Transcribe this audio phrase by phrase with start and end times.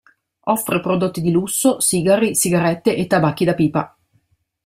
[0.47, 3.95] Offre prodotti di lusso, sigari, sigarette e tabacchi da pipa.